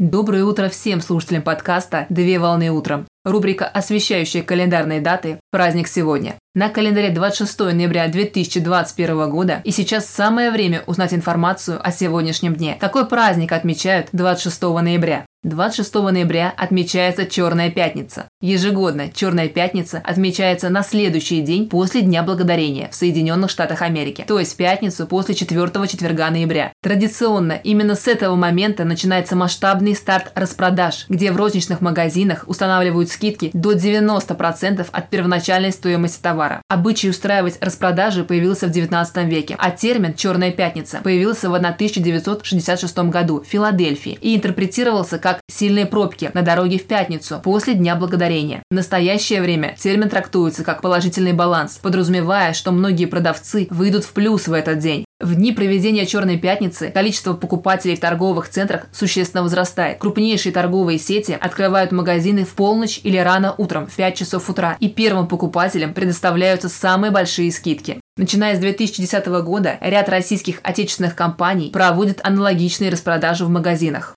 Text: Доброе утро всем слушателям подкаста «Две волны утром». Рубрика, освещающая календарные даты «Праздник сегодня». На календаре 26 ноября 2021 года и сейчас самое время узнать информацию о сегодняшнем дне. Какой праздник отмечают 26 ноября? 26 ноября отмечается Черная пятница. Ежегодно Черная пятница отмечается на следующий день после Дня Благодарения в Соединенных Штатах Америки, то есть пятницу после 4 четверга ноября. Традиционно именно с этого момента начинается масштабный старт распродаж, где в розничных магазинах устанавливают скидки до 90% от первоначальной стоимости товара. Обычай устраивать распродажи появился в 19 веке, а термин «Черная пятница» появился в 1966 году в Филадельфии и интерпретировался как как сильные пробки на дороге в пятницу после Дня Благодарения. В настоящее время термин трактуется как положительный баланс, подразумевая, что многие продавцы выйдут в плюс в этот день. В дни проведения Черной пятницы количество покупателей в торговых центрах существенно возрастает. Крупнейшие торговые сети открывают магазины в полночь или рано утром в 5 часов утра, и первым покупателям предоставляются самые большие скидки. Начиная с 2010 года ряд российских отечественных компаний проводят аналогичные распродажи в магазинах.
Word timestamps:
Доброе 0.00 0.44
утро 0.44 0.70
всем 0.70 1.02
слушателям 1.02 1.42
подкаста 1.42 2.06
«Две 2.08 2.38
волны 2.38 2.70
утром». 2.70 3.06
Рубрика, 3.22 3.66
освещающая 3.66 4.42
календарные 4.42 5.02
даты 5.02 5.38
«Праздник 5.50 5.88
сегодня». 5.88 6.36
На 6.54 6.70
календаре 6.70 7.10
26 7.10 7.60
ноября 7.74 8.08
2021 8.08 9.28
года 9.28 9.60
и 9.62 9.70
сейчас 9.70 10.06
самое 10.06 10.50
время 10.52 10.82
узнать 10.86 11.12
информацию 11.12 11.86
о 11.86 11.92
сегодняшнем 11.92 12.56
дне. 12.56 12.78
Какой 12.80 13.06
праздник 13.06 13.52
отмечают 13.52 14.08
26 14.12 14.62
ноября? 14.62 15.26
26 15.42 15.94
ноября 15.94 16.52
отмечается 16.54 17.24
Черная 17.24 17.70
пятница. 17.70 18.28
Ежегодно 18.42 19.10
Черная 19.10 19.48
пятница 19.48 20.02
отмечается 20.04 20.68
на 20.68 20.82
следующий 20.82 21.40
день 21.40 21.66
после 21.66 22.02
Дня 22.02 22.22
Благодарения 22.22 22.90
в 22.90 22.94
Соединенных 22.94 23.48
Штатах 23.48 23.80
Америки, 23.80 24.22
то 24.28 24.38
есть 24.38 24.54
пятницу 24.58 25.06
после 25.06 25.34
4 25.34 25.88
четверга 25.88 26.28
ноября. 26.28 26.74
Традиционно 26.82 27.52
именно 27.52 27.94
с 27.94 28.06
этого 28.06 28.36
момента 28.36 28.84
начинается 28.84 29.34
масштабный 29.34 29.96
старт 29.96 30.30
распродаж, 30.34 31.06
где 31.08 31.32
в 31.32 31.38
розничных 31.38 31.80
магазинах 31.80 32.44
устанавливают 32.46 33.08
скидки 33.08 33.50
до 33.54 33.72
90% 33.72 34.86
от 34.92 35.08
первоначальной 35.08 35.72
стоимости 35.72 36.20
товара. 36.20 36.60
Обычай 36.68 37.08
устраивать 37.08 37.56
распродажи 37.62 38.24
появился 38.24 38.66
в 38.66 38.72
19 38.72 39.24
веке, 39.24 39.56
а 39.58 39.70
термин 39.70 40.12
«Черная 40.12 40.50
пятница» 40.50 41.00
появился 41.02 41.48
в 41.48 41.54
1966 41.54 42.98
году 42.98 43.40
в 43.40 43.46
Филадельфии 43.46 44.18
и 44.20 44.36
интерпретировался 44.36 45.18
как 45.18 45.29
как 45.30 45.40
сильные 45.48 45.86
пробки 45.86 46.30
на 46.34 46.42
дороге 46.42 46.78
в 46.78 46.86
пятницу 46.86 47.40
после 47.40 47.74
Дня 47.74 47.94
Благодарения. 47.94 48.64
В 48.68 48.74
настоящее 48.74 49.40
время 49.40 49.76
термин 49.78 50.08
трактуется 50.08 50.64
как 50.64 50.82
положительный 50.82 51.32
баланс, 51.32 51.78
подразумевая, 51.80 52.52
что 52.52 52.72
многие 52.72 53.04
продавцы 53.04 53.68
выйдут 53.70 54.04
в 54.04 54.12
плюс 54.12 54.48
в 54.48 54.52
этот 54.52 54.80
день. 54.80 55.04
В 55.20 55.34
дни 55.36 55.52
проведения 55.52 56.06
Черной 56.06 56.36
пятницы 56.36 56.90
количество 56.90 57.34
покупателей 57.34 57.94
в 57.94 58.00
торговых 58.00 58.48
центрах 58.48 58.86
существенно 58.90 59.44
возрастает. 59.44 59.98
Крупнейшие 59.98 60.52
торговые 60.52 60.98
сети 60.98 61.36
открывают 61.38 61.92
магазины 61.92 62.44
в 62.44 62.54
полночь 62.54 63.00
или 63.04 63.18
рано 63.18 63.54
утром 63.56 63.86
в 63.86 63.94
5 63.94 64.16
часов 64.16 64.48
утра, 64.50 64.76
и 64.80 64.88
первым 64.88 65.28
покупателям 65.28 65.94
предоставляются 65.94 66.68
самые 66.68 67.12
большие 67.12 67.52
скидки. 67.52 68.00
Начиная 68.16 68.56
с 68.56 68.58
2010 68.58 69.26
года 69.44 69.78
ряд 69.80 70.08
российских 70.08 70.58
отечественных 70.64 71.14
компаний 71.14 71.70
проводят 71.70 72.20
аналогичные 72.24 72.90
распродажи 72.90 73.44
в 73.44 73.50
магазинах. 73.50 74.16